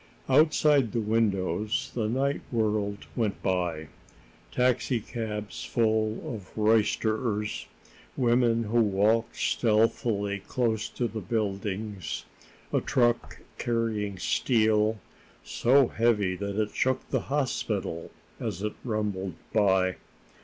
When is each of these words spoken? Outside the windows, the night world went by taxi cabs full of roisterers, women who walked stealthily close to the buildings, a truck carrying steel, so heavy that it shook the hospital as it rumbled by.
Outside 0.27 0.93
the 0.93 0.99
windows, 0.99 1.91
the 1.93 2.09
night 2.09 2.41
world 2.51 3.05
went 3.15 3.39
by 3.43 3.89
taxi 4.51 4.99
cabs 4.99 5.63
full 5.63 6.33
of 6.33 6.49
roisterers, 6.57 7.67
women 8.17 8.63
who 8.63 8.81
walked 8.81 9.35
stealthily 9.35 10.39
close 10.39 10.89
to 10.89 11.07
the 11.07 11.21
buildings, 11.21 12.25
a 12.73 12.81
truck 12.81 13.41
carrying 13.59 14.17
steel, 14.17 14.97
so 15.43 15.89
heavy 15.89 16.35
that 16.35 16.59
it 16.59 16.73
shook 16.73 17.07
the 17.11 17.19
hospital 17.29 18.09
as 18.39 18.63
it 18.63 18.73
rumbled 18.83 19.35
by. 19.53 19.97